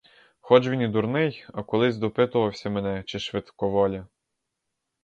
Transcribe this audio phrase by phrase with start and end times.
[0.39, 4.07] Хоч він і дурний, а колись допитувався мене, чи швидко воля.